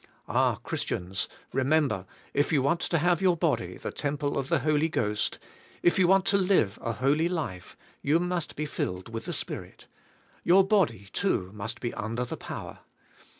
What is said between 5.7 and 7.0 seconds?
if you v/ant to live a